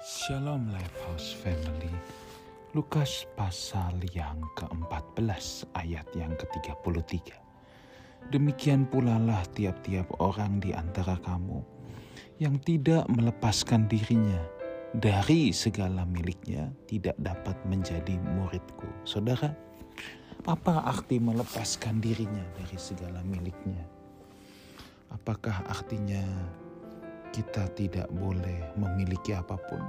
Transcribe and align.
Shalom 0.00 0.72
Lifehouse 0.72 1.36
Family. 1.44 1.92
Lukas 2.72 3.28
pasal 3.36 4.00
yang 4.16 4.40
ke-14 4.56 5.68
ayat 5.76 6.08
yang 6.16 6.32
ke-33. 6.40 7.36
Demikian 8.32 8.88
pula 8.88 9.20
lah 9.20 9.44
tiap-tiap 9.52 10.08
orang 10.16 10.56
di 10.56 10.72
antara 10.72 11.20
kamu 11.20 11.60
yang 12.40 12.56
tidak 12.64 13.04
melepaskan 13.12 13.92
dirinya 13.92 14.40
dari 14.96 15.52
segala 15.52 16.08
miliknya 16.08 16.72
tidak 16.88 17.20
dapat 17.20 17.60
menjadi 17.68 18.16
muridku. 18.40 18.88
Saudara, 19.04 19.52
apa 20.48 20.80
arti 20.88 21.20
melepaskan 21.20 22.00
dirinya 22.00 22.48
dari 22.56 22.80
segala 22.80 23.20
miliknya? 23.20 23.84
Apakah 25.12 25.60
artinya 25.68 26.24
kita 27.30 27.70
tidak 27.78 28.10
boleh 28.14 28.74
memiliki 28.78 29.34
apa 29.34 29.54
pun? 29.70 29.82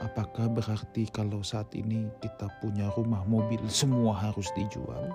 Apakah 0.00 0.48
berarti 0.48 1.04
kalau 1.12 1.44
saat 1.44 1.68
ini 1.76 2.08
kita 2.24 2.48
punya 2.64 2.88
rumah, 2.96 3.20
mobil, 3.28 3.60
semua 3.68 4.16
harus 4.16 4.48
dijual? 4.56 5.12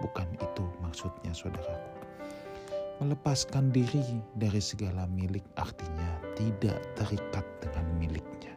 Bukan 0.00 0.26
itu 0.40 0.64
maksudnya 0.80 1.30
saudaraku. 1.36 1.92
Melepaskan 3.04 3.68
diri 3.68 4.00
dari 4.38 4.62
segala 4.64 5.04
milik 5.10 5.44
artinya 5.60 6.22
tidak 6.38 6.78
terikat 6.96 7.44
dengan 7.60 7.84
miliknya. 8.00 8.54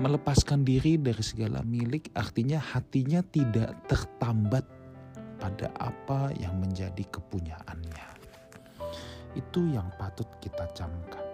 Melepaskan 0.00 0.64
diri 0.64 0.96
dari 0.96 1.20
segala 1.20 1.60
milik 1.60 2.08
artinya 2.16 2.56
hatinya 2.56 3.20
tidak 3.28 3.76
tertambat 3.92 4.64
pada 5.36 5.68
apa 5.76 6.32
yang 6.40 6.56
menjadi 6.62 7.04
kepunyaannya. 7.12 8.11
Itu 9.32 9.64
yang 9.72 9.88
patut 9.96 10.28
kita 10.40 10.68
camkan. 10.76 11.24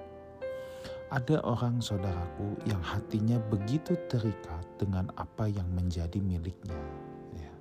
Ada 1.09 1.41
orang 1.41 1.81
saudaraku 1.81 2.61
yang 2.69 2.85
hatinya 2.85 3.41
begitu 3.49 3.97
terikat 4.13 4.61
dengan 4.77 5.09
apa 5.17 5.49
yang 5.49 5.65
menjadi 5.73 6.21
miliknya. 6.21 6.77
Ya. 7.33 7.55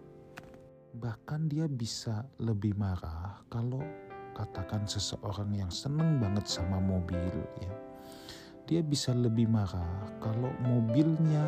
Bahkan 1.00 1.48
dia 1.48 1.72
bisa 1.72 2.28
lebih 2.44 2.76
marah 2.76 3.40
kalau 3.48 3.80
katakan 4.36 4.84
seseorang 4.84 5.56
yang 5.56 5.72
seneng 5.72 6.20
banget 6.20 6.44
sama 6.46 6.78
mobil 6.78 7.24
ya. 7.64 7.74
Dia 8.68 8.84
bisa 8.84 9.16
lebih 9.16 9.48
marah 9.48 10.12
kalau 10.20 10.52
mobilnya 10.68 11.48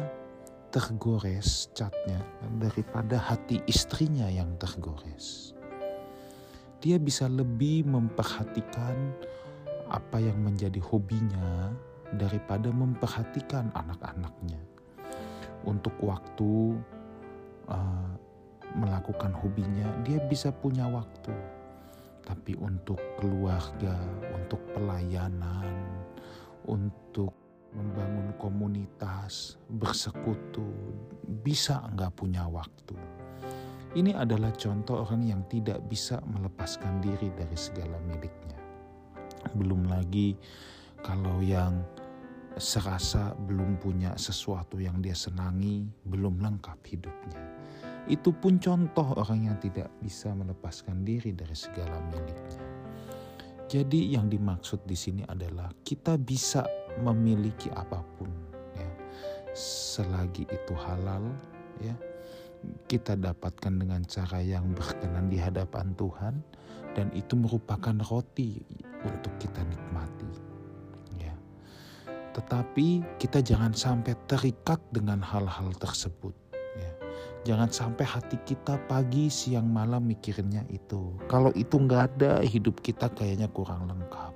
tergores 0.71 1.67
catnya 1.75 2.23
daripada 2.63 3.19
hati 3.19 3.59
istrinya 3.67 4.31
yang 4.31 4.55
tergores. 4.55 5.58
Dia 6.79 6.95
bisa 6.95 7.27
lebih 7.27 7.83
memperhatikan 7.87 8.95
apa 9.89 10.17
yang 10.21 10.39
menjadi 10.39 10.79
hobinya 10.79 11.75
daripada 12.15 12.71
memperhatikan 12.71 13.73
anak-anaknya. 13.75 14.61
Untuk 15.67 15.91
waktu 15.99 16.79
uh, 17.67 18.11
melakukan 18.79 19.35
hobinya, 19.35 19.87
dia 20.07 20.23
bisa 20.23 20.55
punya 20.55 20.87
waktu. 20.87 21.33
Tapi 22.23 22.53
untuk 22.61 23.01
keluarga, 23.17 23.97
untuk 24.31 24.61
pelayanan, 24.71 25.67
untuk 26.69 27.33
membangun 27.73 28.33
komunitas, 28.37 29.57
bersekutu, 29.69 30.65
bisa 31.25 31.81
enggak 31.89 32.13
punya 32.17 32.45
waktu. 32.45 32.97
Ini 33.89 34.13
adalah 34.13 34.53
contoh 34.53 35.01
orang 35.01 35.25
yang 35.25 35.41
tidak 35.49 35.81
bisa 35.89 36.21
melepaskan 36.29 37.01
diri 37.01 37.33
dari 37.33 37.57
segala 37.57 37.97
miliknya. 38.05 38.57
Belum 39.57 39.89
lagi 39.89 40.37
kalau 41.01 41.41
yang 41.41 41.81
serasa 42.59 43.33
belum 43.49 43.81
punya 43.81 44.13
sesuatu 44.13 44.77
yang 44.77 45.01
dia 45.01 45.17
senangi, 45.17 45.89
belum 46.05 46.37
lengkap 46.37 46.79
hidupnya. 46.85 47.41
Itu 48.05 48.29
pun 48.33 48.61
contoh 48.61 49.17
orang 49.17 49.49
yang 49.49 49.57
tidak 49.57 49.89
bisa 50.01 50.33
melepaskan 50.37 51.01
diri 51.01 51.33
dari 51.33 51.57
segala 51.57 51.97
miliknya. 52.13 52.61
Jadi 53.69 54.17
yang 54.17 54.29
dimaksud 54.29 54.85
di 54.85 54.97
sini 54.97 55.21
adalah 55.29 55.69
kita 55.85 56.17
bisa 56.17 56.65
memiliki 57.01 57.69
apa 57.69 58.01
pun 58.17 58.29
ya. 58.73 58.89
Selagi 59.53 60.45
itu 60.49 60.73
halal 60.77 61.25
ya. 61.81 61.93
Kita 62.89 63.13
dapatkan 63.13 63.73
dengan 63.77 64.01
cara 64.09 64.41
yang 64.41 64.73
berkenan 64.73 65.29
di 65.29 65.37
hadapan 65.37 65.93
Tuhan 65.93 66.41
dan 66.97 67.13
itu 67.13 67.37
merupakan 67.37 67.93
roti 68.09 68.57
untuk 69.05 69.31
kita 69.37 69.61
nikmati. 69.61 70.49
Tetapi 72.39 73.17
kita 73.19 73.43
jangan 73.43 73.75
sampai 73.75 74.15
terikat 74.29 74.79
dengan 74.95 75.19
hal-hal 75.19 75.75
tersebut. 75.75 76.31
Ya. 76.79 76.93
Jangan 77.43 77.67
sampai 77.67 78.07
hati 78.07 78.39
kita 78.47 78.79
pagi, 78.87 79.27
siang, 79.27 79.67
malam 79.67 80.07
mikirinnya 80.07 80.63
itu. 80.71 81.19
Kalau 81.27 81.51
itu 81.51 81.75
nggak 81.75 82.15
ada, 82.15 82.33
hidup 82.39 82.79
kita 82.79 83.11
kayaknya 83.11 83.51
kurang 83.51 83.91
lengkap. 83.91 84.31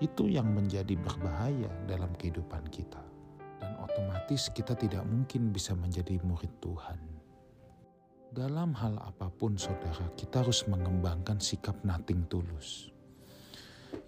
Itu 0.00 0.24
yang 0.24 0.56
menjadi 0.56 0.96
berbahaya 0.96 1.68
dalam 1.84 2.16
kehidupan 2.16 2.70
kita. 2.72 3.04
Dan 3.60 3.76
otomatis 3.82 4.48
kita 4.48 4.72
tidak 4.72 5.04
mungkin 5.04 5.52
bisa 5.52 5.76
menjadi 5.76 6.16
murid 6.24 6.50
Tuhan. 6.64 7.11
Dalam 8.32 8.72
hal 8.80 8.96
apa 8.96 9.28
pun 9.28 9.60
saudara, 9.60 10.08
kita 10.16 10.40
harus 10.40 10.64
mengembangkan 10.64 11.36
sikap 11.36 11.76
nating 11.84 12.24
tulus. 12.32 12.88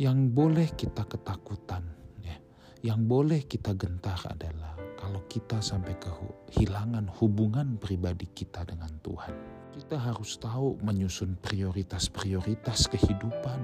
Yang 0.01 0.19
boleh 0.33 0.69
kita 0.73 1.05
ketakutan, 1.05 1.85
yang 2.85 3.09
boleh 3.09 3.49
kita 3.49 3.73
gentar 3.81 4.21
adalah 4.29 4.77
kalau 5.01 5.25
kita 5.25 5.65
sampai 5.65 5.97
kehilangan 5.97 7.09
hubungan 7.17 7.81
pribadi 7.81 8.29
kita 8.29 8.61
dengan 8.69 8.93
Tuhan. 9.01 9.33
Kita 9.73 9.97
harus 9.97 10.37
tahu 10.37 10.77
menyusun 10.85 11.41
prioritas-prioritas 11.41 12.93
kehidupan. 12.93 13.61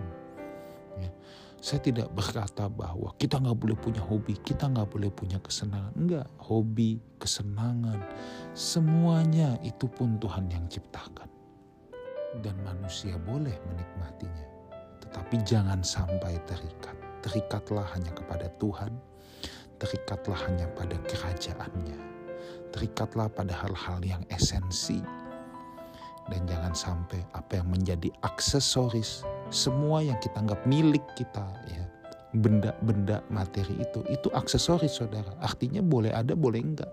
Ya. 1.04 1.12
Saya 1.60 1.84
tidak 1.84 2.08
berkata 2.16 2.72
bahwa 2.72 3.12
kita 3.20 3.36
nggak 3.44 3.58
boleh 3.60 3.76
punya 3.76 4.00
hobi, 4.00 4.40
kita 4.40 4.72
nggak 4.72 4.88
boleh 4.88 5.12
punya 5.12 5.36
kesenangan. 5.36 5.92
Enggak, 6.00 6.24
hobi, 6.40 6.96
kesenangan, 7.20 8.00
semuanya 8.56 9.60
itu 9.60 9.84
pun 9.86 10.16
Tuhan 10.16 10.48
yang 10.48 10.64
ciptakan. 10.72 11.28
Dan 12.40 12.56
manusia 12.64 13.20
boleh 13.20 13.54
menikmatinya. 13.68 14.46
Tetapi 15.04 15.36
jangan 15.44 15.84
sampai 15.84 16.40
terikat. 16.48 16.96
Terikatlah 17.20 17.84
hanya 17.92 18.16
kepada 18.16 18.48
Tuhan 18.56 18.96
terikatlah 19.80 20.36
hanya 20.46 20.68
pada 20.76 20.94
kerajaannya. 21.08 21.98
Terikatlah 22.70 23.32
pada 23.32 23.56
hal-hal 23.56 23.98
yang 24.04 24.22
esensi. 24.30 25.00
Dan 26.30 26.46
jangan 26.46 26.76
sampai 26.76 27.18
apa 27.34 27.58
yang 27.58 27.66
menjadi 27.74 28.12
aksesoris, 28.22 29.26
semua 29.50 30.04
yang 30.04 30.14
kita 30.22 30.38
anggap 30.38 30.62
milik 30.68 31.02
kita 31.18 31.42
ya. 31.66 31.82
Benda-benda 32.30 33.26
materi 33.26 33.82
itu, 33.82 34.06
itu 34.06 34.30
aksesoris 34.30 35.02
saudara. 35.02 35.34
Artinya 35.42 35.82
boleh 35.82 36.14
ada, 36.14 36.38
boleh 36.38 36.62
enggak. 36.62 36.92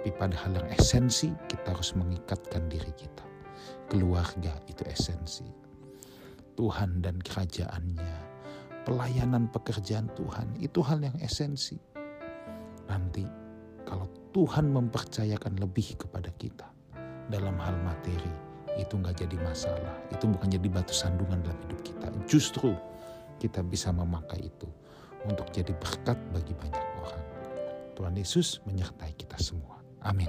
Tetapi 0.00 0.16
pada 0.16 0.32
hal 0.32 0.56
yang 0.56 0.72
esensi, 0.80 1.28
kita 1.44 1.76
harus 1.76 1.92
mengikatkan 1.92 2.72
diri 2.72 2.88
kita. 2.96 3.20
Keluarga 3.92 4.56
itu 4.64 4.80
esensi. 4.88 5.44
Tuhan 6.56 7.04
dan 7.04 7.20
kerajaannya 7.20 8.30
pelayanan 8.88 9.52
pekerjaan 9.52 10.08
Tuhan 10.16 10.56
itu 10.56 10.80
hal 10.80 11.04
yang 11.04 11.12
esensi. 11.20 11.76
Nanti 12.88 13.28
kalau 13.84 14.08
Tuhan 14.32 14.72
mempercayakan 14.72 15.60
lebih 15.60 16.00
kepada 16.00 16.32
kita 16.40 16.64
dalam 17.28 17.60
hal 17.60 17.76
materi, 17.84 18.32
itu 18.80 18.96
nggak 18.96 19.20
jadi 19.20 19.36
masalah. 19.44 20.00
Itu 20.08 20.32
bukan 20.32 20.48
jadi 20.48 20.64
batu 20.72 20.96
sandungan 20.96 21.44
dalam 21.44 21.60
hidup 21.68 21.80
kita. 21.84 22.08
Justru 22.24 22.72
kita 23.36 23.60
bisa 23.60 23.92
memakai 23.92 24.48
itu 24.48 24.68
untuk 25.28 25.52
jadi 25.52 25.76
berkat 25.76 26.16
bagi 26.32 26.56
banyak 26.56 26.86
orang. 27.04 27.24
Tuhan 28.00 28.16
Yesus 28.16 28.64
menyertai 28.64 29.12
kita 29.12 29.36
semua. 29.36 29.79
Amin. 30.02 30.28